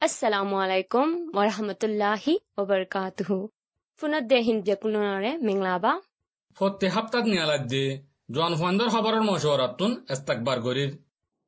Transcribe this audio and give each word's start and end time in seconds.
আসসালামু 0.00 0.56
আলাইকুম 0.64 1.08
ওয়া 1.28 1.44
রাহমাতুল্লাহি 1.44 2.34
ওয়া 2.50 2.64
বারাকাতুহু 2.70 3.36
ফুনাত 4.02 4.24
দে 4.30 4.38
হিন্দ 4.46 4.62
জকুনারে 4.68 5.30
মিংলাবা 5.46 5.92
ফতে 6.56 6.86
হাফতাত 6.94 7.24
নিয়ালাত 7.30 7.62
দে 7.72 7.84
জোয়ান 8.30 8.54
ফান্দর 8.60 8.88
খবরর 8.94 9.22
মশওয়ারাতুন 9.28 9.90
ইস্তাকবার 10.14 10.58
গরির 10.66 10.90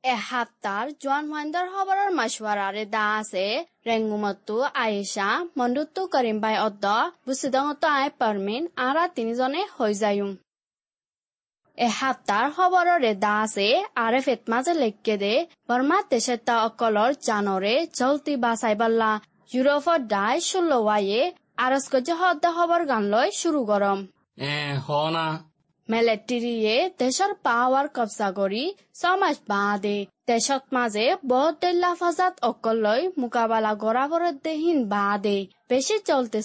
এ 0.03 0.13
হাফতার 0.29 0.85
জোয়ান 1.01 1.25
ফান্দর 1.31 1.65
খবরর 1.73 2.09
মশওয়ারারে 2.19 2.83
দা 2.95 3.05
আছে 3.19 3.45
রেঙ্গুমতু 3.87 4.57
আয়েশা 4.77 5.27
মন্ডুতু 5.57 6.01
করিম 6.13 6.37
ভাই 6.43 6.55
অদ্দ 6.67 6.85
বুসিদং 7.25 7.65
তো 7.81 7.87
আয় 7.97 8.11
পারমিন 8.19 8.63
আরা 8.87 9.03
তিনজনে 9.15 9.61
হই 9.75 9.93
যায়ুম 10.01 10.31
হাপ্তার 11.77 12.45
খবরের 12.55 13.03
দা 13.19 13.33
আছে 13.43 13.67
ফেতমাজে 14.25 14.73
লেখকে 14.73 15.15
দে 15.17 15.33
বর্মা 15.67 15.97
দেশের 16.09 16.39
তা 16.47 16.55
অকলর 16.67 17.11
জানরে 17.27 17.75
জলতি 17.93 18.33
বাসাইবাল্লা 18.37 19.11
ইউরোপর 19.53 19.99
দায় 20.13 20.39
ষোলো 20.39 20.77
ওয়াইয়ে 20.83 21.21
আরস 21.57 21.85
গজে 21.93 22.13
হদ্দা 22.13 22.49
খবর 22.57 22.81
গান 22.85 23.03
লয় 23.03 23.31
শুরু 23.31 23.61
গরম 23.71 23.99
এ 24.37 24.55
হ 24.85 24.87
না 25.15 25.27
মেলেট্ৰিয়ে 25.89 26.75
দেশৰ 27.01 27.31
পাৱাৰ 27.45 27.87
কব্জা 27.97 28.29
কৰি 28.31 28.63
ছমাস 28.99 29.37
বাদে। 29.47 29.97
দেশত 30.27 30.63
মাজে 30.71 31.05
বহুত 31.25 31.61
লাফাজাত 31.81 32.35
অকললৈ 32.49 33.01
মোকাবেলা 33.21 33.71
গড়াবৰত 33.83 34.35
দেহীন 34.45 34.79
বাদে। 34.85 35.37
বেছি 35.73 35.95
চলতে 36.09 36.39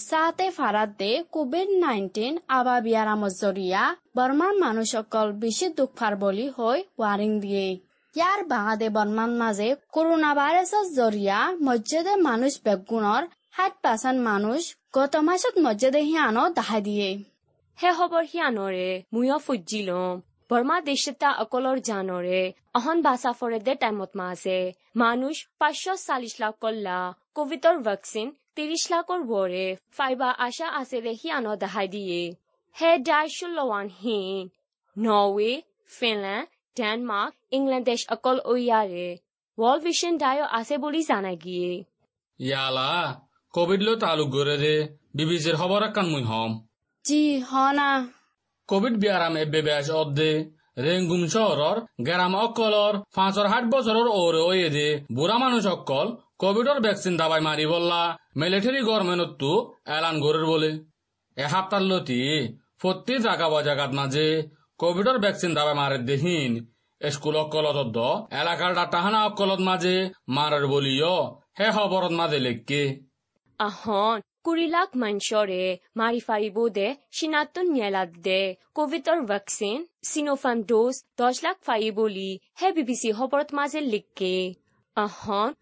ফারাত 0.59 0.91
দে 1.01 1.11
কোভিড 1.35 1.69
নাইন্টিন 1.85 2.35
আবাবিয়ার 2.59 3.09
জরিয়া 3.43 3.83
বর্মার 4.17 4.53
মানুষ 4.65 4.89
অকল 5.03 5.29
বেশি 5.43 5.67
দুঃখ 5.79 6.01
বলি 6.23 6.47
হৈ 6.57 6.79
ৱাৰিং 7.03 7.33
দিয়ে। 7.45 7.67
ইয়াৰ 8.15 8.41
বাদে 8.53 8.89
বর্মার 8.97 9.31
মাঝে 9.43 9.69
করোনা 9.95 10.31
ভাইরাসের 10.39 10.87
জরিয়া 10.99 11.39
মসজিদে 11.67 12.15
মানুষ 12.29 12.53
বেগুণৰ 12.67 13.23
ষাট 13.57 13.73
পার্সেন্ট 13.85 14.19
মানুষ 14.31 14.61
গত 14.97 15.15
মাসত 15.29 15.55
মসজিদে 15.65 16.01
হিয়ানো 16.09 16.45
দেখা 16.59 16.79
দিয়ে। 16.87 17.09
হে 17.79 17.91
খবৰ 17.99 18.25
হিয়ানৰে 18.33 18.89
মুয় 19.13 19.37
ফুজিলম 19.47 20.15
বৰ্মা 20.51 20.77
দেশতা 20.89 21.31
অকলৰ 21.43 21.79
জানৰে, 21.89 22.43
অহন 22.79 22.99
বাসা 23.07 23.33
ফৰে 23.39 23.59
দে 23.67 23.73
টাইমত 23.83 24.11
মাছে। 24.21 24.59
মানুষ 25.03 25.35
পাঁচশো 25.61 25.93
চাল্লিশ 26.07 26.35
লাখ 26.43 26.55
কল্লা, 26.63 26.99
কোভিডৰ 27.37 27.77
ভেকচিন 27.87 28.27
ত্ৰিশ 28.59 28.85
লাখৰ 28.93 29.21
বৰে 29.27 29.67
ফাইবা 29.97 30.29
আশা 30.47 30.69
আছে 30.79 30.99
দে 31.03 31.13
হিয়ানো 31.21 31.53
দেখাই 31.63 31.89
দিয়ে। 31.95 32.21
হে 32.77 32.91
ডাই 33.09 33.27
ষোল্লৱান 33.37 33.87
হিন 34.01 34.49
নৰৱে 34.97 35.53
ফিনলেণ্ড 35.99 36.47
ডেনমাৰ্ক 36.77 37.33
ইংলেণ্ড 37.57 37.85
দেশ 37.91 38.03
অকল 38.15 38.37
ঐয়াৰে 38.53 39.07
ৱৰ্ল্ড 39.59 39.81
ভিজন 39.87 40.15
ডায়ো 40.23 40.45
আছে 40.59 40.75
বুলি 40.85 41.01
জানাই 41.11 41.37
গিয়ে। 41.45 41.73
ইয়ালা 42.41 42.93
কোভিড 43.55 43.81
লো 43.87 43.93
তালুক 44.03 44.29
গরে 44.37 44.57
দে 44.65 44.75
বিবিসির 45.17 45.57
খবর 45.61 45.81
কান 45.97 46.07
মুই 46.13 46.25
হম। 46.31 46.53
জি 47.05 47.23
হনা 47.51 47.91
কোভিড 48.69 48.95
বিয়ারাম 49.03 49.35
এবে 49.43 49.61
বেশ 49.69 49.87
অদ্দে 50.03 50.33
রেঙ্গুম 50.85 51.23
শহরর 51.35 51.77
গেরাম 52.07 52.35
অকলর 52.45 52.95
পাঁচর 53.17 53.47
হাট 53.53 53.65
বছরর 53.75 54.09
ওরে 54.21 54.41
ওয়ে 54.49 54.69
দে 54.77 54.89
বুড়া 55.17 55.37
মানুষ 55.45 55.65
অকল 55.77 56.09
কোভিডর 56.39 56.81
ভ্যাকসিন 56.81 57.17
দাবাই 57.17 57.41
মারি 57.41 57.67
বললা, 57.67 58.19
মিলিটারি 58.37 58.81
গভর্নমেন্টতো 58.81 59.73
এলান 59.87 60.21
গরের 60.21 60.47
বলে। 60.47 60.71
এ 61.37 61.45
হাপ্তার 61.45 61.83
লতি 61.83 62.23
প্রতি 62.79 63.19
জাগা 63.19 63.49
বজাগাত 63.49 63.91
মাঝে 63.91 64.49
কোভিডর 64.79 65.19
ভ্যাকসিন 65.19 65.55
দাবাই 65.55 65.75
মারে 65.75 65.99
দেহিন। 65.99 66.67
স্কুল 67.09 67.37
অকলত 67.37 67.99
এলাকার 68.33 68.75
ডাটাহানা 68.75 69.27
অকলত 69.27 69.61
মাঝে 69.61 70.11
মারার 70.29 70.67
বলিও 70.67 71.41
হে 71.61 71.71
খবরত 71.73 72.11
মাঝে 72.11 72.39
লেখকে। 72.39 73.09
ahon 73.61 74.21
kurilak 74.45 74.91
manchore 75.03 75.65
mari 75.97 76.21
faribode 76.21 76.95
shinatun 77.13 77.67
nyelade 77.73 78.55
covidor 78.77 79.19
vaccine 79.27 79.83
sinopharm 80.07 80.61
dose 80.63 80.99
10 81.17 81.43
lakh 81.43 81.57
ফাইবলি 81.67 82.39
হে 82.63 82.73
বিবিসি 82.73 83.13
খবরত 83.13 83.49
মাঝে 83.53 83.81
লিখকে। 83.81 84.55
ahon 84.97 85.53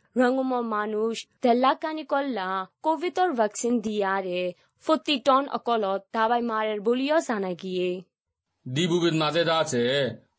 দেলাকানি 1.42 2.04
কল্লা 2.04 2.48
কোভিডর 2.82 3.28
ভ্যাকসিন 3.32 3.74
দিয়ারে 3.80 4.40
ফতি 4.84 5.16
টন 5.26 5.44
অকলত 5.56 6.00
দাবাই 6.14 6.42
মারের 6.42 6.78
বলিও 6.80 7.18
জানা 7.28 7.52
গিয়ে 7.54 7.90
দিবুবিদ 8.66 9.14
মাঝে 9.14 9.42
আছে 9.54 9.82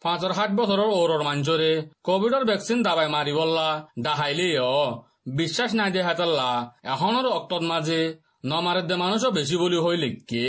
পাঁচর 0.04 0.32
সাত 0.34 0.52
বছরের 0.60 0.90
ওরর 0.94 1.22
মাঞ্চরে 1.24 1.72
কোভিডর 2.04 2.44
ভ্যাকসিন 2.50 2.80
দাবাই 2.88 3.10
মারি 3.16 3.34
বললা 3.40 3.68
ডাহাইলেও 4.00 4.74
বিশ্বাস 5.32 5.72
নাই 5.80 5.90
দে 5.92 6.02
হাতাল্লা 6.08 6.50
এখনের 6.94 7.28
অক্তর 7.38 7.62
মাঝে 7.72 8.00
নমারের 8.44 8.86
দে 8.90 8.96
মানুষও 8.96 9.30
বেশি 9.32 9.56
বলি 9.58 9.78
হই 9.86 9.98
লিখকে 10.04 10.46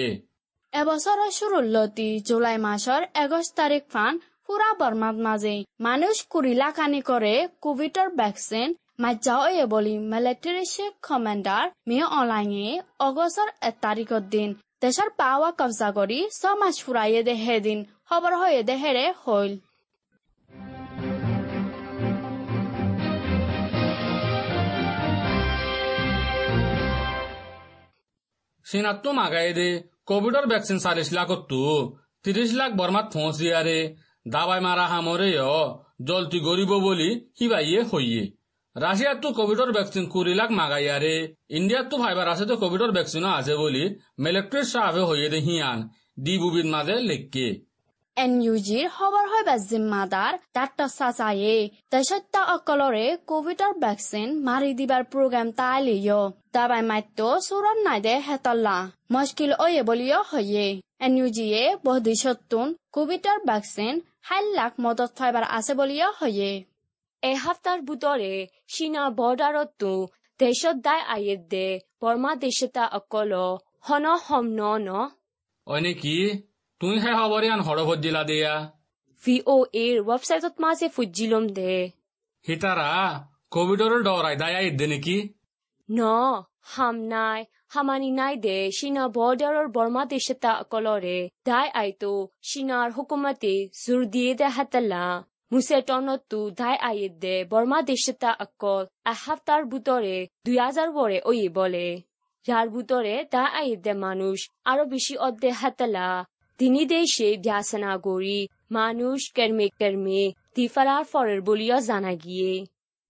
এবছৰৰ 0.73 1.21
শুৰুলতি 1.35 2.09
জুলাই 2.29 2.57
মাসৰ 2.63 3.03
এগস্ট 3.17 3.53
তাৰিখ 3.61 3.85
ফান 3.93 4.13
পুৰা 4.47 4.69
বৰ্মাত 4.81 5.17
মাজে 5.27 5.57
মানুষ 5.81 6.17
কুৰিলা 6.33 6.69
কানি 6.77 7.01
কৰে 7.07 7.35
কোভিডৰ 7.65 8.09
ভেকচিন 8.21 8.69
মাজ্জাও 8.99 9.67
বলি 9.69 9.91
মিলিটাৰী 10.13 10.63
চিফ 10.69 10.95
কমাণ্ডাৰ 11.03 11.67
মিয় 11.89 12.07
অনলাইনে 12.13 12.71
অগষ্টৰ 13.01 13.51
এক 13.63 13.77
তাৰিখৰ 13.83 14.23
দিন 14.31 14.55
দেশৰ 14.83 15.11
পাৱা 15.19 15.51
কব্জা 15.59 15.91
কৰি 15.93 16.17
ছমাস 16.37 16.81
ফুৰাইয়ে 16.85 17.21
দে 17.23 17.35
সেদিন 17.41 17.85
খবৰ 18.09 18.35
হৈয়ে 18.41 18.63
দে 18.63 18.75
হেৰে 18.81 19.05
হল 19.21 19.51
সিনাত্তো 28.67 29.11
মাগাই 29.13 29.53
দে 29.53 29.69
কোভিডর 30.07 30.45
ভ্যাকসিন 30.47 30.79
চাল্লিশ 30.79 31.13
লাখত 31.13 31.53
তিরিশ 32.25 32.51
লাখ 32.55 32.71
বর্মাত 32.77 33.07
ফোঁস 33.13 33.35
দিয়ারে 33.39 33.79
দাবাই 34.27 34.61
মারা 34.61 34.87
হামরে 34.93 35.31
জলতি 36.03 36.39
গরিব 36.41 36.73
বলি 36.81 37.09
হিবাইয়ে 37.39 37.81
হইয়ে 37.93 38.25
রাশিয়ার 38.77 39.17
তো 39.23 39.29
কোভিডর 39.39 39.71
ভ্যাকসিন 39.77 40.05
কুড়ি 40.13 40.33
লাখ 40.41 40.51
মাগাইয়ারে 40.61 41.15
ইন্ডিয়ার 41.59 41.85
তো 41.91 41.97
ফাইবার 42.03 42.27
আছে 42.33 42.45
তো 42.51 42.55
কোভিডর 42.63 42.91
ভ্যাকসিনও 42.97 43.31
আছে 43.39 43.55
বলি 43.63 43.85
মিলিটারির 44.25 44.67
সাহায্যে 44.73 45.03
হইয়ে 45.09 45.29
দে 45.33 45.39
হিয়ান 45.47 45.79
দি 46.25 46.35
বুবির 46.43 46.67
মাঝে 46.75 46.97
লেখকে। 47.11 47.49
এন 48.17 48.33
ইউ 48.45 48.55
জিৰ 48.69 48.87
খবৰ 48.97 49.25
হয় 49.33 49.45
বা 49.49 49.57
জিম্মাদাৰ 49.71 50.33
ডাক্তৰ 50.57 50.89
চাচায়ে। 50.99 51.57
দেশত্য 51.93 52.35
অকলৰে 52.55 53.07
কোভিডৰ 53.31 53.73
ভেকচিন 53.85 54.29
মাৰি 54.49 54.71
দিবাৰ 54.81 55.03
প্ৰগ্ৰাম 55.13 55.49
তাইলিয়। 55.61 56.21
দাবাই 56.55 56.83
মাত্ৰ 56.91 57.23
চোৰণ 57.49 57.77
নাই 57.87 58.01
দে 58.07 58.15
হেতল্লা। 58.29 58.77
মুস্কিল 59.15 59.53
অয়ে 59.65 59.83
বুলিও 59.89 60.21
হয়ে। 60.31 60.67
এন 61.05 61.13
ইউ 61.19 61.27
জিয়ে 61.37 61.63
বহদিশতুন 61.85 62.67
কোভিডৰ 62.95 63.39
ভেকচিন 63.51 63.95
ষাঠ 64.27 64.45
লাখ 64.59 64.73
মদত 64.85 65.11
ফাইবাৰ 65.19 65.45
আছে 65.59 65.73
বুলিও 65.81 66.09
হয়ে। 66.21 66.51
এসপ্তাহৰ 67.23 67.81
বুটৰে 67.81 68.35
চীনা 68.69 69.05
বৰ্ডাৰতো 69.11 69.93
দেশত 70.41 70.77
দাই 70.83 71.01
আয়েত 71.15 71.41
দে 71.51 71.67
বৰ্মা 72.01 72.35
দেশতা 72.35 72.85
অকল 72.99 73.33
হন 73.89 74.07
হম 74.27 74.47
ন 74.51 74.61
ন। 74.79 74.89
ওই 75.67 75.81
নাকি 75.81 76.17
তুই 76.81 76.95
হে 76.99 77.11
খবরিয়ান 77.15 77.61
হড়ভর 77.61 77.97
দিলা 77.97 78.23
দেয়া। 78.25 78.55
ভি 79.23 79.35
অ 79.47 79.57
এৰ 79.75 79.97
ৱেবছাইটত 80.03 80.55
মাজে 80.61 80.89
ফুজিলম 80.89 81.45
দে। 81.49 81.75
হিতারা 82.45 82.91
কোভিডর 83.51 83.93
ডরাই 84.03 84.37
দায় 84.37 84.71
দে 84.71 84.87
নাকি? 84.87 85.17
ন 85.89 86.01
হাম 86.63 86.97
নাই 87.05 87.41
হামানি 87.69 88.11
নাই 88.11 88.35
দে 88.37 88.59
চীনা 88.79 89.05
বৰ্ডাৰৰ 89.09 89.67
বৰ্মা 89.69 90.03
দেশতা 90.05 90.53
অকলৰে 90.63 91.19
দাই 91.45 91.67
আইতো 91.75 92.13
চীনাৰ 92.43 92.89
হুকুমতে 92.93 93.55
জোৰ 93.83 94.01
দিয়ে 94.05 94.33
দে 94.35 94.49
হাতলা 94.57 95.05
মুছে 95.53 95.83
টনতো 95.83 96.51
দাই 96.51 96.77
আয়েত 96.77 97.13
দে 97.13 97.45
বৰ্মা 97.45 97.83
দেশতা 97.83 98.31
অকল 98.41 98.85
এসপ্তাহৰ 99.07 99.65
বুটৰে 99.65 100.17
দুই 100.47 100.57
হাজাৰ 100.59 100.89
বৰে 100.93 101.19
ওই 101.25 101.49
বলে। 101.49 102.03
যার 102.47 102.69
বুটরে 102.69 103.25
দা 103.31 103.45
আয়েত 103.45 103.79
দে 103.81 103.93
মানুষ, 103.93 104.51
আরও 104.65 104.85
বেশি 104.85 105.17
অদ্দে 105.17 105.51
হাতলা। 105.51 106.25
তিনি 106.59 106.87
দেশে 106.87 107.37
ব্যাসনা 107.37 107.99
গড়ি, 107.99 108.49
মানুষ 108.71 109.33
কর্মে 109.37 109.69
কর্মে 109.69 110.33
দিফারার 110.55 111.05
ফরের 111.05 111.43
বলিও 111.43 111.81
জানা 111.81 112.13
গিয়ে। 112.15 112.67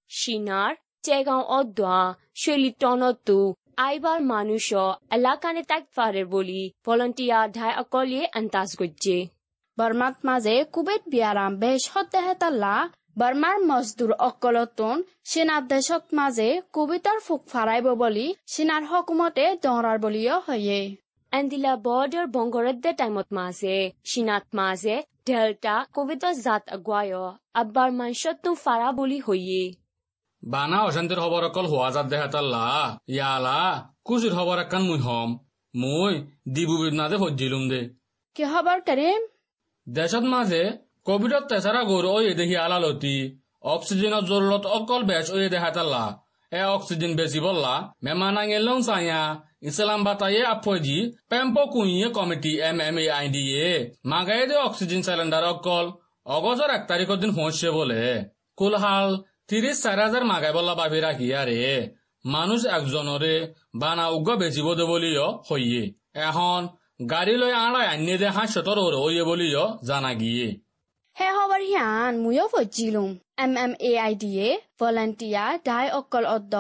সিনার 0.09 0.75
চেগাঁও 1.03 1.43
অদ্দা, 1.43 2.15
শৈলী 2.35 2.71
টনতো 2.71 3.55
আইবার 3.77 4.23
মানুষ, 4.23 4.75
এলাকানে 5.11 5.63
তাক 5.63 5.85
ফারের 5.97 6.27
বলি, 6.27 6.71
ভলন্টিয়ার 6.87 7.53
ধাই 7.53 7.73
অকলিয়ে 7.77 8.29
আন্তাজ 8.33 8.77
গজ্জে। 8.79 9.27
বৰ্মাত 9.79 10.17
মাজে 10.29 10.55
কোভিড 10.75 11.03
বিয়াৰাম 11.13 11.53
বেশ 11.63 11.83
সতে 11.89 12.21
হেতাল্লা 12.27 12.75
বৰ্মাৰ 13.21 13.57
মজদুৰ 13.69 14.13
অকলতোন 14.27 14.97
চীনাৰ 15.31 15.63
দেশত 15.73 16.05
মাজে 16.19 16.49
কোভিডৰ 16.77 17.19
ফুক 17.27 17.43
ফাৰাইব 17.53 17.87
বুলি 18.03 18.27
চীনাৰ 18.53 18.83
হকুমতে 18.91 19.45
দৌৰাৰ 19.65 19.99
বুলিও 20.05 20.37
হয়ে। 20.47 20.81
এন্দিলা 21.33 21.73
বৰ্ডাৰ 21.87 22.27
বংগৰদ্দে 22.35 22.91
টাইমত 23.01 23.29
মাঝে 23.39 23.77
চীনাত 24.11 24.45
মাঝে 24.59 24.97
ডেল্টা 25.27 25.75
কোভিডৰ 25.97 26.35
জাত 26.45 26.63
আগুৱায় 26.77 27.15
আব্বাৰ 27.61 27.91
মানসতো 28.01 28.51
ফাৰা 28.65 28.89
বুলি 28.99 29.19
হইয়ে 29.27 29.65
বানা 30.43 30.79
অশান্তির 30.89 31.21
খবর 31.25 31.43
অকল 31.49 31.67
হওয়া 31.73 31.89
যাত 31.95 32.07
দেহাতাল্লা 32.13 32.67
ইয়ালা 33.15 33.61
কুচির 34.07 34.33
খবর 34.39 34.57
একান 34.65 34.83
মুই 34.89 35.01
হম 35.07 35.31
মুই 35.75 36.13
দিবুবিদ 36.55 36.95
নাদে 37.01 37.17
হজ্জিলুম 37.23 37.65
দে। 37.71 37.81
কি 38.37 38.45
খবৰ 38.53 38.79
কৰিম? 38.89 39.21
দেশত 39.97 40.25
মাঝে 40.35 40.63
কোভিডত 41.09 41.45
তেসারা 41.51 41.83
গৌর 41.91 42.07
ওই 42.17 42.27
দেখি 42.41 42.57
আলালতি। 42.65 43.17
অক্সিজেনের 43.75 44.25
জরুরত 44.31 44.65
অকল 44.79 45.03
বেশ 45.11 45.27
ওই 45.37 45.47
দেহাতাল্লা 45.55 46.05
এ 46.53 46.61
অক্সিজেন 46.77 47.13
বেশি 47.21 47.41
বললা। 47.47 47.75
মেমানাং 48.05 48.49
এলং 48.59 48.79
সাইয়া 48.89 49.23
ইসলাম 49.69 50.01
বাতায়ে 50.07 50.43
আফজি 50.53 50.99
পেম্পো 51.31 51.63
কুইয়ে 51.73 52.09
committee 52.17 52.53
M 52.69 52.79
M 52.89 52.97
A 53.03 53.05
I 53.19 53.27
A. 53.69 53.73
মাগায়ে 54.11 54.45
দে 54.51 54.57
অক্সিজেন 54.67 55.01
সিলিন্ডার 55.07 55.45
অকল 55.53 55.87
অগজর 56.27 56.71
এক 56.77 56.83
তারিখের 56.91 57.19
দিন 57.23 57.31
পৌঁছছে 57.39 57.69
বলে। 57.79 58.03
কুলহাল 58.59 59.09
তিরিশ 59.49 59.77
চার 59.85 59.99
হাজার 60.05 60.25
মাগাই 60.31 60.53
বললা 60.57 60.75
বাবি 60.81 60.99
রাখি 61.07 61.29
আরে 61.41 61.59
মানুষ 62.25 62.61
একজনরে 62.77 63.35
বানা 63.83 64.05
উগ্র 64.17 64.31
বেচিব 64.43 64.67
দে 64.79 64.85
বলিও 64.93 65.27
হইয়ে। 65.49 65.85
এখন 66.29 66.61
গাড়ি 67.01 67.35
লৈ 67.43 67.53
আড়াই 67.65 67.87
আনিয়ে 67.95 68.17
দে 68.23 68.29
হাস্যতর 68.37 68.79
ওর 68.85 68.95
ওয়ে 69.05 69.25
বলিও 69.31 69.65
জানা 69.89 70.13
গিয়ে। 70.21 70.49
হে 71.17 71.29
খবৰ 71.37 71.61
হিয়ান 71.69 72.13
ময়ো 72.25 72.47
ফজিলোম 72.53 73.11
M 73.45 73.53
M 73.65 73.73
A 73.91 73.93
I 74.07 74.13
D 74.23 74.31
A 74.47 74.51
volunteer 74.81 75.53
দাই 75.69 75.87
অকল 75.99 76.25
অদ্দ 76.37 76.55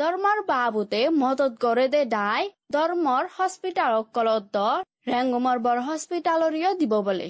ধৰ্মৰ 0.00 0.38
বাবুতে 0.50 1.00
মদত 1.22 1.52
কৰে 1.64 1.86
দে 1.94 2.02
দাই 2.16 2.42
ধৰ্মৰ 2.74 3.24
হস্পিটাল 3.36 3.92
অকল 4.02 4.26
অদ্দ 4.38 4.56
ৰেংগুমৰ 5.10 5.56
বৰ 5.66 5.78
হস্পিটালৰিও 5.88 6.72
দিব 6.80 6.92
বোলে। 7.06 7.28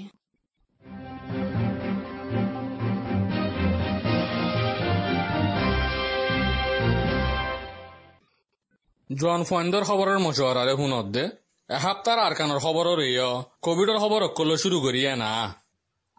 জন 9.11 9.41
ফয়েন্দর 9.49 9.83
খবরের 9.89 10.19
মশওয়ারারে 10.27 10.75
শুনত 10.81 11.07
দে। 11.17 11.25
এসপ্তাহ 11.71 12.19
আরকানৰ 12.29 12.59
খবৰৰ 12.65 12.99
এয়, 13.03 13.27
কোভিডৰ 13.67 13.99
খবৰ 14.03 14.23
অকল 14.29 14.51
শুরু 14.57 14.79
করিয়ে 14.81 15.13
না? 15.17 15.33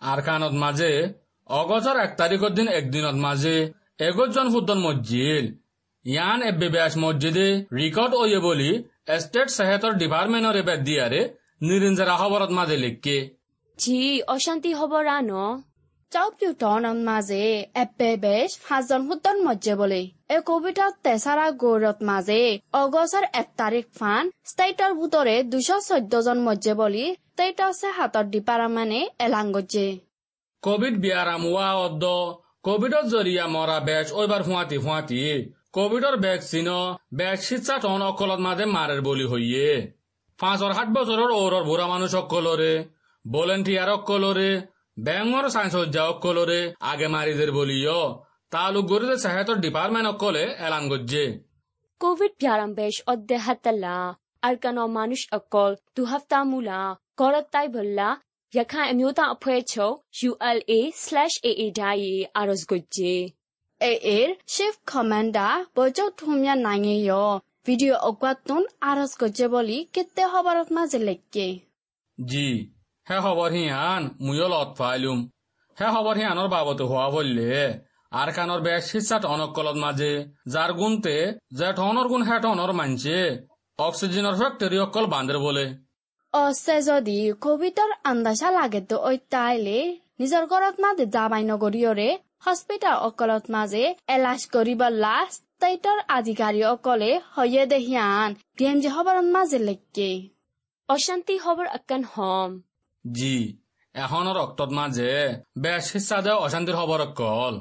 আরকানত 0.02 0.54
মাঝে 0.64 0.92
অগজর 1.50 1.98
এক 2.00 2.12
তারিখের 2.18 2.54
দিন 2.58 2.68
একদিনত 2.80 3.18
মাঝে 3.26 3.56
এগোজন 4.08 4.48
ফুদ্দন 4.54 4.80
মসজিদ 4.86 5.46
ইয়ান 6.06 6.40
এব্বে 6.44 6.68
ব্যাস 6.70 6.94
মসজিদে 6.98 7.48
রেকর্ড 7.80 8.14
ওয়ে 8.14 8.40
বলি 8.40 8.72
স্টেট 9.20 9.50
সেহেতর 9.58 9.92
ডিপার্টমেন্টর 10.02 10.56
এবার 10.62 10.80
দিয়ারে 10.84 11.22
নিরিঞ্জারা 11.62 12.16
খবরত 12.22 12.52
মাঝে 12.60 12.78
লিখকে। 12.78 13.18
জি, 13.78 14.00
অশান্তি 14.36 14.72
খবৰ 14.80 15.06
আন। 15.18 15.30
চাউপিউ 16.14 16.50
টনৰ 16.62 16.98
মাজে 17.06 17.44
এপে 17.82 18.10
বেছ 18.24 18.50
পাঁচজন 18.64 19.02
সুতন 19.08 19.38
মজ্জে 19.46 19.74
বোলে। 19.80 20.02
এই 20.34 20.42
কোভিডত 20.50 20.94
তেচাৰা 21.06 21.46
গৌৰত 21.62 22.00
মাজে 22.10 22.42
অগষ্টৰ 22.80 23.26
এক 23.40 23.48
তাৰিখ 23.60 23.86
ফান 24.00 24.30
ষ্টেটৰ 24.50 24.92
ভিতৰে 25.00 25.36
দুশ 25.54 25.70
চৈধ্য 25.86 26.22
জন 26.26 26.44
মজ্জে 26.48 26.74
বুলি 26.82 27.06
ষ্টেটৰ 27.12 27.72
হাতৰ 27.98 28.26
ডিপাৰ্টমেণ্টে 28.34 29.02
এলাং 29.26 29.46
গজ্জে 29.56 29.88
কোভিড 30.64 31.00
বিয়ারাম 31.04 31.44
ওয়া 31.48 31.70
অদ্দ 31.86 32.04
কোভিডর 32.68 33.06
জরিয়া 33.14 33.46
মরা 33.56 33.78
ব্যাচ 33.88 34.08
ওইবার 34.16 34.42
ফুয়াতি 34.48 34.78
ফুয়াতি 34.84 35.22
কোভিডর 35.78 36.16
ভ্যাকসিন 36.26 36.70
ব্যাচ 37.20 37.40
শিক্ষা 37.48 37.76
টন 37.84 38.02
অকলত 38.10 38.40
মাঝে 38.48 38.66
মারের 38.76 39.02
বলি 39.08 39.26
হইয়ে 39.32 39.68
পাঁচর 40.40 40.72
সাত 40.78 40.90
বছরের 40.98 41.32
ওরর 41.38 41.64
বুড়া 41.70 41.86
মানুষ 41.94 42.12
অকলরে 42.22 42.74
ভলেন্টিয়ার 43.26 43.90
অকলরে 43.98 44.50
ಬೆಂಗಳೂರು 44.98 45.50
ಸಂಸದ 45.50 45.96
অকলরে 45.96 46.74
আগে 46.80 47.08
মারিদের 47.08 47.52
বলিও 47.52 48.24
ತಾಲೂಕು 48.52 48.88
গরিদের 48.88 49.18
ಸಹಾಯತ 49.18 49.52
ডিপার্টমেন্ট 49.52 50.10
অকলে 50.10 50.44
এলান 50.44 50.90
গজ্জে। 50.90 51.40
কোভিড 52.00 52.32
ভ্যারাম 52.32 52.74
বেশ 52.74 53.04
অদ্দে 53.08 53.38
হাতাল্লা। 53.38 54.16
আর 54.42 54.56
কেন 54.56 54.86
মানুষ 54.86 55.28
অকল 55.32 55.76
দু 55.96 56.04
হাফতা 56.04 56.44
মুলা 56.44 56.98
করত 57.18 57.46
তাই 57.52 57.68
বললা 57.68 58.22
যখন 58.54 58.80
অমিয়তা 58.80 59.30
অফয়ে 59.30 59.62
ছৌ 59.62 59.96
ULA 60.24 60.92
স্ল্যাশ 60.96 61.40
AA 61.46 61.72
ডাই 61.72 62.26
আরজ 62.34 62.66
গজ্জে। 62.72 63.30
এর 63.82 64.36
শেফ 64.48 64.76
কমান্ডার 64.86 65.66
বজক 65.76 66.10
থুমিয়া 66.18 66.56
নাঙে 66.56 66.96
ইয় 66.96 67.40
ভিডিও 67.66 67.96
অকওয়াতুন 67.96 68.66
আরস 68.82 69.24
গজ্জে 69.24 69.48
বলি 69.48 69.88
কেতে 69.94 70.26
হবারত 70.26 70.72
মাঝে 70.72 71.00
লেখকে 71.00 71.60
জি 72.26 72.74
হে 73.08 73.18
খবর 73.26 73.50
হিয়ান 73.56 74.02
মুয়ো 74.26 74.48
লত 74.54 74.70
ফাইলুম 74.80 75.20
হে 75.78 75.88
খবর 75.96 76.16
হিয়ানোর 76.20 76.50
বাবত 76.56 76.80
হওয়া 76.90 77.08
বললে 77.16 77.52
আর 78.12 78.30
কানোর 78.36 78.62
বেশ 78.68 78.84
হিসাট 78.94 79.24
অনকলত 79.34 79.78
মাঝে 79.86 80.14
যার 80.54 80.72
গুণতে 80.80 81.16
যে 81.60 81.70
টনর 81.78 82.08
গুণ 82.12 82.22
হে 82.28 82.36
টনর 82.44 82.72
মানছে 82.80 83.18
অক্সিজেনের 83.80 84.36
ফ্যাক্টরি 84.40 84.78
অকল 84.86 85.06
বান্ধের 85.14 85.40
বলে। 85.46 85.66
অছে 86.34 86.76
যদি 86.90 87.18
কোভিডৰ 87.46 87.92
আন্দাজা 88.12 88.50
লাগেতো 88.60 88.96
অত্যাইলে, 89.10 89.80
নিজৰ 90.20 90.44
ঘৰত 90.52 90.76
মাজে 90.84 91.06
যাবাই 91.16 91.44
নগৰীয়ৰে 91.52 92.10
হস্পিটাল 92.46 92.96
অকলত 93.08 93.44
মাজে 93.56 93.84
এলাজ 94.16 94.42
কৰিব 94.54 94.82
লাষ্ট 95.06 95.42
ষ্টেটৰ 95.56 96.00
আধিকাৰী 96.18 96.62
অকলে 96.74 97.12
হয়ে 97.36 97.64
দেহিয়ান 97.74 98.30
এম 98.70 98.78
জি 98.84 98.90
খবৰত 98.96 99.28
মাজে 99.36 99.60
লেকে 99.68 100.12
অশান্তি 100.90 101.36
খবৰ 101.44 101.68
আকান 101.78 102.02
হম। 102.12 102.52
জি 103.06 103.38
এখনৰ 103.96 104.36
রক্তত 104.40 104.70
মাঝে 104.72 105.12
বেশ 105.58 105.86
হিসা 105.94 106.18
দেয় 106.22 106.36
অশান্তির 106.36 106.76
খবর 106.76 107.00
অকল। 107.08 107.56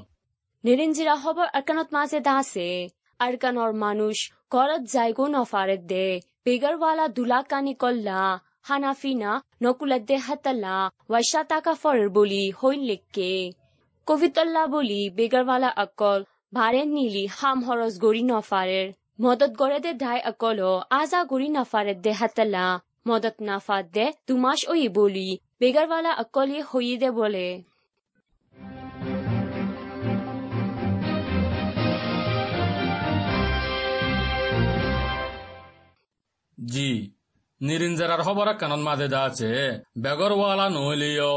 নিরিঞ্জিরা 0.65 1.15
খবৰ 1.23 1.47
আকানত 1.53 1.89
মাঝে 1.93 2.19
দাসে। 2.21 2.71
আরকানর 3.19 3.73
মানুষ 3.75 4.17
ঘরত 4.53 4.83
যাইগো 4.93 5.27
নফারে 5.27 5.77
দে। 5.91 6.21
বেগারওয়ালা 6.45 7.09
দুলাকানি 7.09 7.75
কল্লা, 7.75 8.23
হানাফিনা 8.63 9.31
নকুলাদ্দে 9.63 10.17
হাতাল্লা 10.17 10.77
ওয়াইশাতাকা 11.09 11.75
ফরের 11.75 12.09
বলি 12.11 12.45
হইন 12.51 12.81
লেককে 12.81 13.53
কবিতল্লা 14.07 14.63
বলি 14.67 15.11
বেগারওয়ালা 15.11 15.71
অকল 15.77 16.21
ভারে 16.55 16.83
নীলি 16.85 17.25
হাম 17.27 17.59
হরস 17.65 17.95
গড়ি 18.01 18.23
নফারের 18.23 18.87
মদত 19.21 19.53
গড়ে 19.57 19.79
দে 19.81 19.93
ধাই 19.95 20.21
অকল, 20.31 20.61
আজা 20.91 21.21
গড়ি 21.25 21.49
নফারের 21.49 21.99
দে 22.01 22.13
হাতাল্লা 22.13 22.67
মদত 23.07 23.37
নাফাত 23.49 23.85
দে, 23.97 24.07
দুমাস 24.27 24.61
ওই 24.73 24.83
বলি। 24.99 25.29
বেগারওয়ালা 25.61 26.13
অকলি 26.23 26.59
হইয়ে 26.69 26.97
দে 27.03 27.09
বলে। 27.21 27.47
জি 36.59 36.91
নিরিঞ্জারার 37.61 38.23
খবর 38.27 38.49
কানত 38.61 38.83
মাঝে 38.89 39.09
দা 39.15 39.21
আছে। 39.29 39.51
বেগরওয়ালা 40.05 40.67
নহলিও 40.77 41.35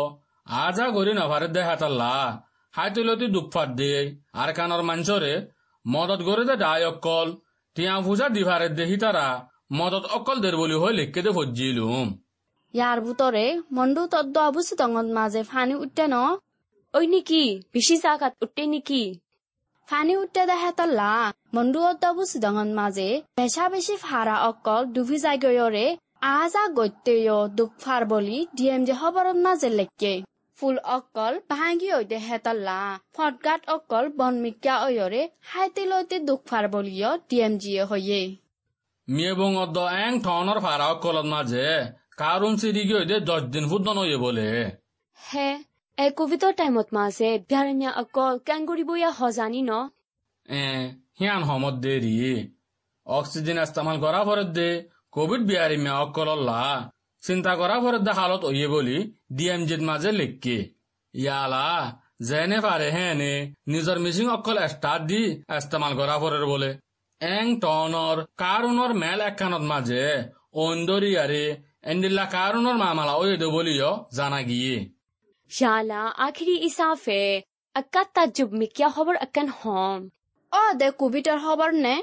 আজা 0.64 0.86
গরি 0.96 1.14
নভারে 1.20 1.48
দে 1.56 1.62
হাতাল্লা 1.70 2.14
হাইতুলতি 2.76 3.28
দুঃফাত 3.36 3.70
দে। 3.80 3.94
আর 4.42 4.50
কানর 4.58 4.82
মাঞ্চরে 4.90 5.34
মদত 5.86 6.22
গরে 6.28 6.44
দে 6.50 6.56
ডাই 6.64 6.82
অকল। 6.92 7.28
টিয়া 7.76 7.96
ফুজা 8.06 8.28
দিভারে 8.36 8.68
দে 8.78 8.84
হিতারা 8.92 9.28
মদত 9.72 10.06
অকল 10.16 10.38
দেৰ 10.44 10.56
বলি 10.62 10.76
হই 10.82 10.94
লিখকে 11.00 11.22
দে 11.26 11.32
ফজ্জিলুম 11.38 12.08
ইয়াৰ 12.74 12.98
ভিতৰে 13.06 13.46
মণ্ডু 13.78 14.02
তদ্দ 14.14 14.36
অবস্থিত 14.50 14.78
টঙত 14.82 15.08
মাজে 15.18 15.42
ফানি 15.52 15.76
উঠে 15.86 16.06
ন? 16.14 16.16
ওই 16.94 17.06
নিকি 17.14 17.44
বেশি 17.74 17.96
জাগাত 18.04 18.34
উঠতে 18.44 18.64
নিকি? 18.74 19.04
ফানি 19.90 20.14
উঠে 20.24 20.44
দেখে 20.52 20.72
তল্লা। 20.80 21.12
মণ্ডু 21.56 21.80
অদ্দ 21.90 22.04
অবস্থিত 22.14 22.44
টঙত 22.46 22.72
মাজে 22.80 23.10
বেচা 23.38 23.66
বেছি 23.74 23.94
ফাৰা 24.06 24.36
অকল 24.50 24.82
ডুবি 24.94 25.18
যায় 25.24 25.40
গয়ৰে। 25.44 25.86
আজা 26.36 26.64
গত্যয় 26.78 27.32
দুখ 27.58 27.72
ফাৰ 27.84 28.02
বলি 28.12 28.38
ডি 28.58 28.66
এম 28.76 28.82
জি 28.88 28.94
খবৰত 29.02 29.38
মাজে 29.46 29.70
লেকে। 29.80 30.14
ফুল 30.58 30.76
অকল 30.98 31.34
ভাঙি 31.52 31.88
ঐতে 31.98 32.18
হেতল্লা 32.28 32.80
ফটগাট 33.16 33.62
অকল 33.76 34.06
বনমিকা 34.20 34.74
অয়ৰে 34.88 35.22
হাইতে 35.50 35.84
লৈতে 35.92 36.18
দুখ 36.28 36.40
ফাৰ 36.50 36.66
বলিও 36.74 37.12
ডি 37.30 37.38
এম 37.46 37.54
জিয়ে 37.62 37.84
হয়ে। 37.92 38.22
মেয়ে 39.08 39.34
বং 39.40 39.52
অদ্দ 39.64 39.78
এং 40.06 40.12
ঠনর 40.26 40.58
ফারা 40.66 40.86
অকলত 40.94 41.28
মাঝে 41.34 41.68
কারণ 42.22 42.52
সিরি 42.62 42.84
গিয়ে 42.90 43.04
দে 43.10 43.18
দশ 43.30 43.42
দিন 43.54 43.66
ফুদ্দন 43.70 43.98
হয়ে 44.02 44.18
বলে। 44.26 44.50
হে 45.20 45.50
এ 45.98 46.06
কোভিডৰ 46.18 46.54
টাইমত 46.60 46.88
মাছে 46.98 47.30
বিয়াৰমীয়া 47.50 47.92
অকল 48.02 48.34
কেংগুৰিবয়া 48.48 49.10
হজানি 49.20 49.62
ন? 49.70 49.72
এ 50.50 50.64
হিয়ান 51.20 51.42
সমত 51.50 51.76
দেরি 51.84 52.16
অক্সিজেন 53.08 53.58
ইস্তেমাল 53.66 53.98
করা 54.04 54.22
পরে 54.28 54.44
দে 54.58 54.70
কোভিড 55.16 55.42
বিয়ারি 55.50 55.78
মে 55.84 55.92
অকলল্লা 56.04 56.62
চিন্তা 57.24 57.54
করা 57.60 57.76
পরে 57.84 58.00
দে 58.06 58.12
হালত 58.20 58.44
ওয়ে 58.50 58.68
বলি 58.76 58.98
ডিএমজিত 59.38 59.82
মাঝে 59.90 60.10
লিখকে। 60.20 60.58
ইয়ালা 61.14 61.68
যেনে 62.30 62.58
পারে 62.66 62.88
হেনে 62.96 63.34
নিজর 63.72 63.98
মিচিং 64.04 64.26
অকল 64.38 64.58
স্টার্ট 64.74 65.02
দি 65.10 65.22
ইস্তেমাল 65.60 65.92
করা 66.00 66.16
পরে 66.24 66.40
বলে। 66.54 66.70
engtoner 67.28 68.18
karunor 68.42 68.92
mel 69.02 69.20
ekkanot 69.30 69.66
maje 69.72 70.06
ondoriyari 70.64 71.46
endilla 71.92 72.26
karunor 72.36 72.76
mamala 72.84 73.14
oydu 73.24 73.48
boliyo 73.56 73.92
jana 74.18 74.42
giye 74.50 74.76
शाला 75.52 76.04
आखिरी 76.26 76.56
इसाफे 76.68 77.24
अक्का 77.76 78.04
ताजुब 78.16 78.54
में 78.60 78.68
क्या 78.76 78.88
खबर 78.90 79.16
अक्कन 79.26 79.50
होम 79.58 80.00
ओ 80.52 80.62
दे 80.80 80.90
कोविडर 81.00 81.38
खबर 81.40 81.72
ने 81.76 81.96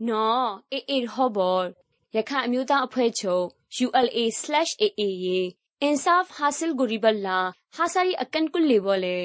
नो 0.00 0.24
ए 0.72 0.78
एर 0.96 1.06
खबर 1.14 1.74
यखा 2.14 2.46
म्यूता 2.52 2.76
अफेछो 2.86 3.36
ul/aa 3.86 5.52
इंसाफ 5.82 6.30
हासिल 6.40 6.70
गुरीबल्ला 6.78 7.38
हासारी 7.78 8.12
अक्कन 8.22 8.46
कुल 8.54 8.62
लेबले 8.68 9.18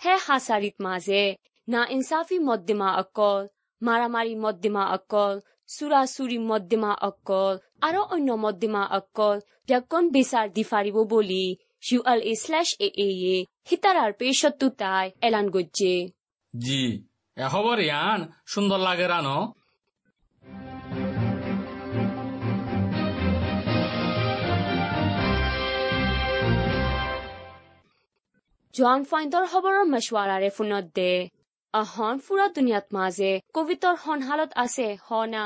है 0.00 0.16
हासारित 0.26 0.80
माजे 0.82 1.24
ना 1.68 1.86
इंसाफी 1.90 2.38
मद्दिमा 2.48 2.90
अक्कल 2.98 3.48
মারামারি 3.82 4.34
মধ্যমা 4.44 4.82
অকল 4.96 5.34
চুৰাচুৰি 5.68 6.38
মধ্যমা 6.50 6.92
অকল 7.08 7.54
আরও 7.86 8.02
অন্য 8.14 8.28
মধ্যমা 8.44 8.82
অকল 8.98 9.36
ব্যাকৰণ 9.68 10.04
বিচাৰ 10.16 10.46
দি 10.56 10.64
ফাৰিব 10.70 10.96
বুলি 11.12 11.44
ইউ 11.88 11.98
এল 12.12 12.20
এ 12.32 12.34
স্লেশ 12.42 12.68
এ 12.80 12.88
এ 12.98 13.08
এ 13.34 13.36
হিতারার 13.68 14.12
পেশত্তু 14.20 14.66
তাই 14.80 15.06
এলান 15.26 15.46
গজ্জে। 15.54 15.94
জি 16.54 16.82
এখবর 17.36 17.78
ইয়ান 17.80 18.20
সুন্দর 18.52 18.80
লাগে 18.86 19.06
রানো। 19.12 19.38
জন 28.74 29.00
ফাইন্দর 29.10 29.44
খবৰৰ 29.52 29.84
মেশৱাৰাৰে 29.92 30.48
ফোনত 30.56 30.86
দে 30.96 31.12
আহন 31.74 32.20
ফুৰা 32.26 32.44
দুনিয়াত 32.56 32.86
মাজে 32.96 33.30
কভিডৰ 33.56 33.96
সন্হালত 34.04 34.50
আছে 34.62 34.88
হনা। 35.06 35.44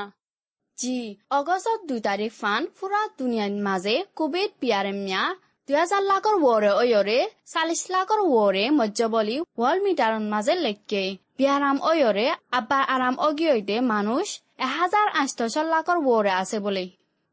জি 0.77 0.97
অগষ্টত 1.37 1.79
দুই 1.89 1.99
তাৰিখ 2.07 2.31
ফান 2.35 2.61
ফুৰা 2.77 3.01
দুনিয়াৰ 3.19 3.51
মাজে 3.67 3.95
কোভিড 4.19 4.49
বিয়াৰেমিয়া 4.61 5.23
দুই 5.67 5.77
হাজাৰ 5.81 6.03
লাখৰ 6.11 6.35
ৱৰে 6.43 6.71
অয়ৰে 6.81 7.19
চাল্লিছ 7.51 7.83
লাখৰ 7.95 8.19
ৱৰে 8.29 8.63
মজ্জবলি 8.79 9.37
ৱৰ্ল্ড 9.59 9.81
মিটাৰৰ 9.87 10.23
মাজে 10.33 10.55
লেখকে। 10.65 11.03
বিয়াৰাম 11.37 11.77
অয়ৰে 11.91 12.27
আব্বাৰ 12.59 12.83
আৰাম 12.95 13.15
অগিয়তে 13.27 13.77
মানুহ 13.91 14.19
এহাজাৰ 14.65 15.07
আঠশ 15.21 15.55
লাখৰ 15.73 15.97
ৱৰে 16.07 16.31
আছে 16.41 16.57
বুলি। 16.65 16.85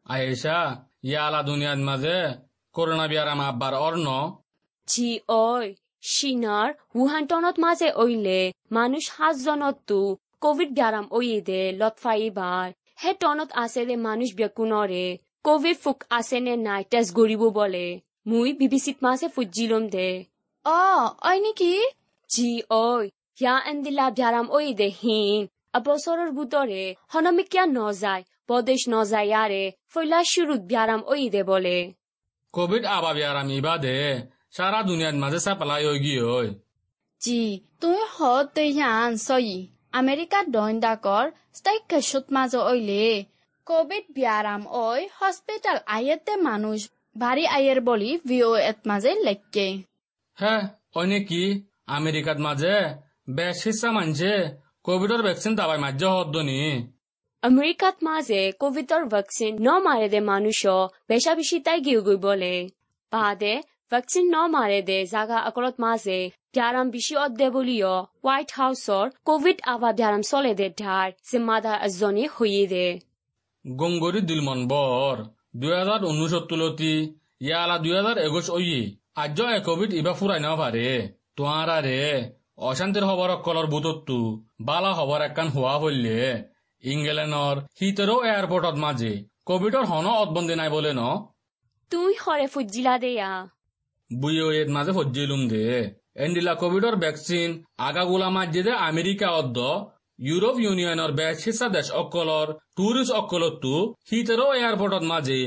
আয়েশা 0.07 0.59
ইয়ালা 1.09 1.40
দুনিয়াৰ 1.49 1.78
মাঝে 1.88 2.18
কৰোনা 2.75 3.04
বিয়াৰাম 3.12 3.40
আব্বাৰ 3.50 3.75
অৰ্ণ 3.87 4.07
জি 4.88 5.09
ঐ 5.37 5.61
চীনৰ 6.14 6.68
wuhanটনত 6.98 7.56
মাজে 7.64 7.88
অইলে 8.02 8.40
মানুহ 8.76 9.02
সাতজনতো 9.08 10.00
কভিড 10.44 10.70
ব্যারাম 10.78 11.06
অইদে 11.18 11.62
লতফাইবাৰ 11.80 12.66
হে 13.02 13.10
টনত 13.20 13.50
আছে 13.62 13.82
দে 13.88 13.96
মানুষ 14.06 14.28
বেকুনরে 14.38 15.06
কোভিড 15.46 15.76
ফুক 15.84 15.98
আছে 16.18 16.38
নে 16.46 16.54
নাই 16.66 16.82
টেস্ট 16.90 17.10
গরিব 17.18 17.42
বলে। 17.58 17.86
মুই 18.28 18.50
বিবিসিত 18.60 18.96
মাসে 19.04 19.26
ফুজিলম 19.34 19.84
দে। 19.94 20.08
অ 20.64 20.80
অই 21.28 21.36
নেকি? 21.44 21.72
জি 22.30 22.50
ওই 22.84 23.04
ইয়া 23.40 23.54
এন্দিলা 23.70 24.06
ব্যারাম 24.18 24.46
ওই 24.56 24.66
দে 24.80 24.88
হিন। 25.00 25.40
এবছৰৰ 25.78 26.30
বুটৰে 26.36 26.84
হনমিকিয়া 27.12 27.64
নজায় 27.78 28.22
বদেশ 28.48 28.82
নজায় 28.94 29.28
ইয়াৰে 29.30 29.62
ফৈলা 29.92 30.20
শুরুত 30.30 30.62
ব্যারাম 30.70 31.00
ওই 31.12 31.22
দে 31.34 31.42
বলে। 31.50 31.78
কোভিড 32.54 32.84
আবা 32.96 33.10
বিয়ারাম 33.16 33.48
ইবাদে। 33.58 33.98
সারা 34.58 34.80
দুনিয়ার 34.82 35.16
মাঝে 35.22 35.40
সাপ্লাই 35.46 35.82
হয়ে 35.84 36.00
গিয়ে 36.04 36.22
জি 37.20 37.42
তুমি 37.80 38.02
হত 38.14 38.46
তৈহান 38.56 39.10
সই 39.26 39.50
আমেরিকার 39.92 40.44
দইন্দাকর 40.50 41.26
স্টাইক 41.54 41.82
কেশত 41.90 42.26
মাঝ 42.36 42.52
অইলে 42.64 43.04
কোভিড 43.66 44.04
বিয়ারাম 44.16 44.62
ওই 44.82 45.00
হসপিটাল 45.18 45.78
আয়েতে 45.88 46.34
মানুষ 46.48 46.78
ভারী 47.16 47.44
আয়ের 47.48 47.78
বলি 47.80 48.10
ভিও 48.28 48.50
এত 48.62 48.78
মাঝে 48.90 49.10
লেখকে 49.26 49.66
হ্যাঁ 50.38 50.62
অনে 50.94 51.20
কি 51.28 51.42
আমেরিকাত 51.98 52.38
মাঝে 52.46 52.74
বেশ 53.30 53.58
হিসা 53.64 53.88
মানছে 53.90 54.32
কোভিডর 54.84 55.20
ভ্যাকসিন 55.26 55.52
দাবাই 55.58 55.78
মাঝে 55.84 56.06
হদ্দনি 56.14 56.60
আমেরিকাত 57.42 57.96
মাঝে 58.08 58.40
কোভিডৰ 58.60 59.02
ভ্যাকসিন 59.12 59.52
ন 59.60 59.68
মারে 59.86 60.08
দে 60.08 60.20
মানুষ 60.32 60.58
বেশা 61.10 61.32
বেশি 61.34 61.56
তাই 61.66 61.78
গিয়ে 61.86 62.00
বলে 62.26 62.54
বাদে 63.12 63.54
ভ্যাকসিন 63.92 64.26
ন 64.28 64.37
মারে 64.54 64.80
দে 64.83 64.99
জাগা 65.12 65.38
আকলত 65.49 65.76
মাঝে 65.85 66.18
ব্যারাম 66.54 66.87
বেশি 66.90 67.14
অদ্দে 67.25 67.49
বলিও 67.57 67.95
হোয়াইট 68.18 68.50
হাউসর 68.59 69.04
কোভিড 69.28 69.59
আবা 69.73 69.90
ব্যারাম 69.92 70.23
চলে 70.30 70.52
দে 70.61 70.66
ঢার 70.80 71.09
জিম্মাদার 71.28 71.76
এজনী 71.87 72.25
হইয়ে 72.35 72.64
দে 72.73 72.87
গঙ্গরি 73.64 74.21
দিলমন 74.28 74.61
বর 74.73 75.16
দুই 75.54 75.73
হাজার 75.78 76.00
উনিশত 76.04 76.45
তুলতি 76.50 76.95
ইয়ালা 77.42 77.76
দুই 77.78 77.95
হাজার 77.99 78.16
একুশ 78.18 78.47
ওই 78.50 78.68
আজ 79.16 79.38
এ 79.49 79.59
কোভিড 79.68 79.90
ইবা 80.00 80.12
ফুরাই 80.18 80.40
না 80.47 80.52
পারে 80.61 80.88
তোয়ারা 81.37 81.78
রে 81.80 82.02
অশান্তির 82.62 83.04
খবর 83.11 83.28
কলর 83.45 83.66
বুতত্তু 83.66 84.18
বালা 84.61 84.92
খবর 84.99 85.18
একখান 85.23 85.49
হোৱা 85.54 85.75
হইলে 85.83 86.18
ইংলেণ্ডৰ 86.83 87.57
হিতেরও 87.78 88.16
এয়ারপোর্টত 88.25 88.76
মাঝে 88.85 89.12
কোভিডর 89.49 89.85
হন 89.90 90.07
অদবন্দি 90.14 90.54
নাই 90.57 90.71
বলে 90.76 90.92
ন 90.92 91.02
তুই 91.92 92.12
হরে 92.23 92.47
ফুজিলা 92.54 92.95
দেয়া 93.04 93.30
বুয়ে 94.10 94.44
এর 94.60 94.68
মাঝে 94.76 94.92
হজ্জিলুম 94.98 95.42
দে। 95.52 95.64
এন্ডিলা 96.24 96.54
কোভিডর 96.62 96.94
ভ্যাকসিন 97.02 97.50
আগাগুলা 97.88 98.28
মাঝে 98.36 98.62
দে 98.66 98.72
আমেরিকা 98.90 99.28
অদ্দ, 99.40 99.58
ইউরোপ 100.18 100.56
ইউনিয়নের 100.64 101.12
বেশ 101.18 101.36
হিসা 101.46 101.66
দেশ 101.76 101.86
অকলর 102.02 102.46
টুরিস্ট 102.76 103.12
অকলতো 103.20 103.74
হিতেরও 104.08 104.48
এয়ারপোর্টত 104.58 105.04
মাঝে। 105.12 105.40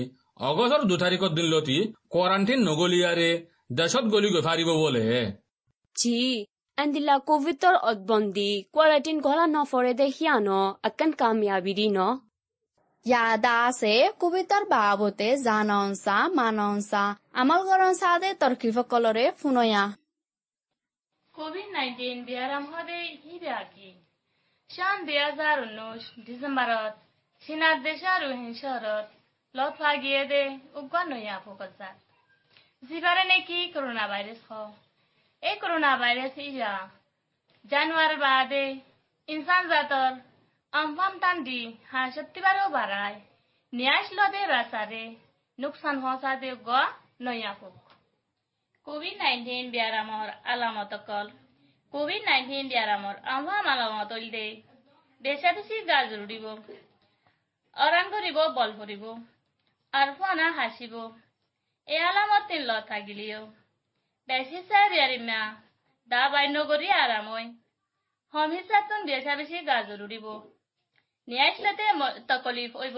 অগস্টর 0.50 0.82
দু 0.89 0.96
তারিখত 1.03 1.32
দিন 1.38 1.48
লতি 1.53 1.80
কোয়ারান্টিন 2.13 2.60
নগলিয়ারে 2.70 3.30
দেশত 3.80 4.06
গলি 4.13 4.30
গৈ 4.34 4.41
ফারিব 4.48 4.70
বলে। 4.84 5.06
জি 5.96 6.18
এন্দিলা 6.77 7.15
কোভিডৰ 7.30 7.75
অদবন্দি 7.89 8.51
কোৱাৰেণ্টিন 8.74 9.18
গলা 9.25 9.46
নফৰে 9.56 9.94
দে 10.00 10.08
হিয়ানো, 10.18 10.60
আকান 10.88 11.12
কামিয়াবি 11.20 11.74
ন 11.98 12.00
ইয়াদা 13.05 13.53
আছে 13.67 13.93
কোভিডৰ 14.22 14.63
বাবতে 14.72 15.27
জাননসা 15.46 16.17
মাননসা 16.39 17.03
আমল 17.41 17.62
গরনসা 17.70 18.12
দে 18.22 18.29
তরকিফকলরে 18.41 19.25
ফুনয়া। 19.39 19.84
কোভিড 21.36 21.67
নাইন্টিন 21.75 22.17
বিয়ারাম 22.27 22.65
হদে 22.74 23.00
হিরাকি 23.24 23.89
শান 24.70 24.98
দুই 25.08 25.17
ঊনৈশ 25.63 26.03
ডিচেম্বৰত, 26.27 26.93
চীনাৰ 27.43 27.75
দেশৰ 27.88 28.17
ৰোহিং 28.25 28.51
চহৰত 28.62 29.05
লত 29.55 29.74
ফাগিয়ে 29.79 30.22
দে 30.31 30.43
উগোৱা 30.79 31.01
নয়া 31.12 31.38
ফকজাত 31.46 31.98
যিবাৰে 32.89 33.24
নেকি 33.31 33.60
কৰোণা 33.74 34.05
ভাইৰাছ 34.12 34.41
হ 34.48 34.60
এই 35.43 35.55
কৰোণা 35.63 35.91
ভাইৰাছ 36.01 36.36
ইয়া 36.50 36.74
জানুৱাৰী 37.65 38.17
বাদে 38.25 38.65
ইনসান 39.29 39.63
জাতৰ 40.74 40.82
আমফাম 40.82 41.13
টান্দি 41.22 41.62
হা 41.92 42.01
সত্যিবাৰেও 42.16 42.68
বাড়ায় 42.75 43.18
নিয়াস 43.74 44.08
লদে 44.18 44.42
রাসারে 44.51 45.04
নুকসান 45.60 45.96
হসা 46.04 46.32
দে 46.42 46.51
গ, 46.68 46.70
নয়া 47.25 47.54
ফুক 47.60 47.75
কোভিড 48.88 49.16
নাইন্টিন 49.24 49.66
ব্যারামর 49.74 50.28
আলামত 50.51 50.94
অকল। 50.98 51.28
কোভিড 51.94 52.22
নাইন্টিন 52.30 52.66
ব্যারামর 52.74 53.16
আমফাম 53.34 53.66
আলামত 53.74 54.12
দে। 54.36 54.46
বেশা 55.24 55.50
বেশি 55.58 55.75
গা 55.90 56.00
জুড়িব 56.12 56.46
অরান 57.78 58.06
করিব 58.13 58.38
বল 58.58 58.72
ভরিব 58.80 59.04
আর 59.94 60.08
ফনা 60.18 60.48
হাসিব 60.58 60.94
এ 61.88 61.98
আলামত 62.10 62.44
তিন 62.50 62.62
ল 62.70 62.72
থাকিলিও। 62.90 63.42
বেশি 64.30 64.58
চাই 64.70 64.86
বিয়ারিমা 64.92 65.42
দা 66.12 66.22
বাইন 66.34 66.58
করি 66.70 66.88
আরামই 67.04 67.46
হম 68.34 68.50
হিসাবতন 68.56 69.01
বেশা 69.12 69.34
বেশি 69.40 69.58
গা 69.70 69.78
জরুরিব 69.90 70.28
নিয়াইছলাতে 71.28 71.86
তকলিফ 72.30 72.72
হইব। 72.82 72.98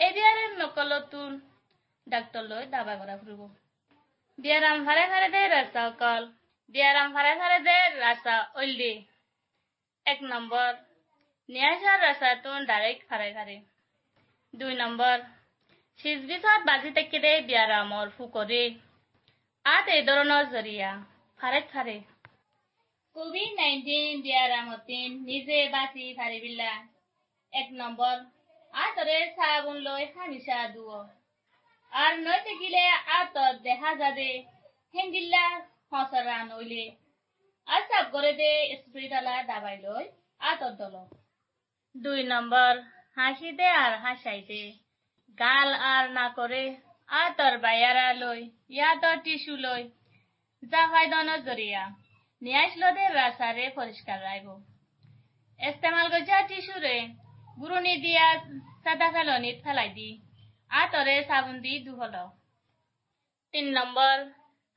এই 0.00 0.10
বিয়ারে 0.16 0.44
নকলতুন 0.62 1.30
ডাক্তৰ 2.06 2.42
লৈ 2.50 2.64
দাবা 2.74 2.94
কৰা 3.00 3.14
ফুৰিব। 3.20 3.40
বিয়াৰাম 4.38 4.76
ভাৰে 4.86 5.04
ভাৰে 5.12 5.28
দে 5.34 5.42
ৰাস্তা 5.52 5.80
অকল। 5.90 6.22
বিয়াৰাম 6.74 7.08
ভাৰে 7.16 7.32
ভাৰে 7.42 7.58
দে 7.68 7.76
ৰাস্তা 8.02 8.34
অইলি 8.60 8.92
এক 10.06 10.20
নম্বৰ 10.32 10.70
নিয়াইছৰ 11.48 11.96
ৰাস্তাটোন 12.06 12.58
ডাইৰেক্ট 12.70 13.02
ভাৰে 13.10 13.28
ভাৰে 13.38 13.56
দুই 14.54 14.74
নম্বৰ 14.82 15.16
সিজবিছত 16.00 16.60
বাজি 16.68 16.90
দে 16.96 17.32
বিয়াৰামৰ 17.48 18.06
ফুকৰি। 18.16 18.64
আঠ 19.64 19.88
এই 19.94 20.02
ধৰণৰ 20.08 20.44
জৰিয়া 20.52 20.90
ফাৰে 21.40 21.60
ফাৰে। 21.72 21.96
কোভিড 23.16 23.50
নাইন্টিন 23.60 24.20
বিয়াৰামতিন 24.26 25.16
নিজে 25.30 25.58
বাচি 25.74 26.04
ফাৰিবিলা। 26.18 26.70
এক 27.52 27.68
নম্বৰ 27.76 28.16
আঁতৰে 28.74 29.18
চাবোন 29.36 29.76
লৈ 29.84 30.02
হামিছা 30.14 30.58
দুৱ 30.72 31.04
আর 31.92 32.12
নয় 32.20 32.42
থাকিলে 32.46 32.82
আতর 33.18 33.52
দেখা 33.62 33.92
যাবে। 34.02 34.28
হেঙ্গিল্লা 34.94 35.44
হসরা 35.92 36.38
নইলে। 36.44 36.84
আর 37.68 37.80
সাপ 37.88 38.06
করে 38.12 38.32
দে 38.40 38.50
স্প্রিটালা 38.80 39.34
দাবাই 39.50 39.76
লই 39.84 40.04
আতর 40.40 40.72
দল 40.80 40.96
দুই 41.94 42.20
নম্বর, 42.32 42.72
হাসি 43.16 43.50
দে 43.58 43.68
আর 43.84 43.92
হাসাই 44.04 44.40
দে। 44.48 44.62
গাল 45.38 45.68
আর 45.90 46.04
না 46.18 46.26
করে 46.38 46.62
আতর 47.08 47.54
বাইয়ারা 47.64 48.08
লই 48.22 48.40
ইয়াতর 48.76 49.16
টিস্যু 49.24 49.54
লই 49.64 49.82
জাফাই 50.62 51.06
দন 51.12 51.28
জরিয়া। 51.46 51.82
নিয়াস 52.42 52.72
লদে 52.80 53.04
রাসারে 53.10 53.64
পরিষ্কার 53.78 54.18
রাখব 54.22 54.48
ইস্তেমাল 55.60 56.06
গজা 56.14 56.38
টিস্যুরে 56.48 56.96
গুরুনি 57.56 57.94
দিয়া 58.04 58.26
সাদা 58.84 59.08
ফেলনিত 59.14 59.58
ফেলাই 59.64 59.90
দি। 59.96 60.08
আতরে 60.80 61.16
সাবুন 61.28 61.56
দি 61.64 61.72
দুহল। 61.86 62.16
তিন 63.54 63.66
নম্বর 63.78 64.14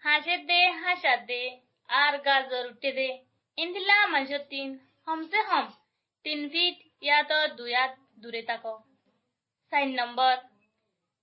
হাঁসের 0.04 0.42
দে 0.50 0.60
হাঁসার 0.84 1.20
দে 1.30 1.42
আর 1.90 2.14
গাজর 2.26 2.66
উঠে 2.72 2.92
দে। 2.98 3.10
ইন্দিলা 3.58 3.98
মানুষের 4.14 4.44
তিন 4.52 4.68
হমসে 5.08 5.40
হম। 5.50 5.66
তিন 6.26 6.40
ফিট, 6.52 6.78
ইয়াত 7.06 7.32
দুই 7.58 7.72
হাত 7.78 7.94
দূরে 8.22 8.42
থাকো। 8.50 8.74
চার 9.72 9.88
নম্বর 10.00 10.36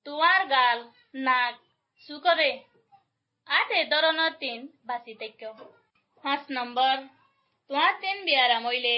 তোমার 0.07 0.41
গাল, 0.55 0.79
নাক 1.27 1.55
সুকরে 2.05 2.51
আতে 3.47 3.79
ধরনের 3.93 4.33
তিন, 4.43 4.59
বাঁচি 4.89 5.13
থাক্য 5.21 5.43
পাঁচ 6.25 6.43
নম্বর 6.57 6.95
তোমার 7.71 7.93
তিন 8.03 8.17
বিয়ারাম 8.27 8.63
হইলে। 8.71 8.97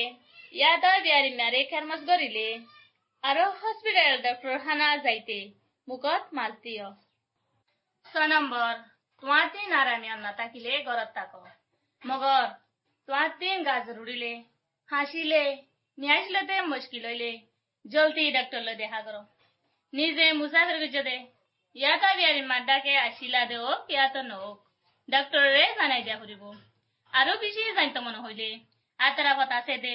ইয়াত 0.53 0.85
বিয়ারি 1.05 1.31
মারে 1.39 1.61
খেরমস 1.71 2.03
গরিলে 2.09 2.49
আৰু 3.25 3.43
হস্পিটেল 3.61 4.15
ডক্টৰ 4.27 4.55
খানা 4.65 4.87
যাইতে 5.07 5.39
মুখত 5.89 6.37
মালতিয় 6.39 6.87
ছয় 8.07 8.29
নম্বৰ 8.33 8.75
তোমাৰ 9.23 9.51
তিন 9.55 9.75
আৰামী 9.81 10.09
নাথাকিলে 10.23 10.73
ঘৰত 10.87 11.11
থাক। 11.17 11.33
মগৰ 12.03 12.47
তোমাৰ 13.09 13.29
তিন 13.41 13.67
গাজ 13.69 13.87
ৰুড়িলে 13.97 14.33
হাসিলে 14.89 15.43
নিয়াইছিলেতে 15.99 16.57
মুশকিল 16.73 17.07
জলদি 17.85 18.25
ডাক্তারলে 18.37 18.75
দেখা 18.83 19.01
করো 19.07 19.21
নিজে 19.93 20.27
মুসাফির 20.41 20.79
গুজে 20.83 21.03
দে 21.09 21.17
ইয়াতা 21.77 22.11
বিয়ারি 22.19 22.43
মাড্ডাকে 22.53 22.95
আসিলা 23.07 23.43
দে 23.51 23.59
ইয়াতো 23.95 24.21
নহোক 24.31 24.59
ডাক্তরে 25.09 25.65
জানাই 25.79 26.03
দিয়া 26.07 26.17
ফুরিব 26.21 26.43
আৰু 27.13 27.33
বেশি 27.43 27.61
জানিত 27.77 27.97
মনে 28.07 28.25
হইলে 28.25 28.49
আতরা 29.01 29.33
কথা 29.41 29.57
আছে 29.63 29.77
দে। 29.85 29.95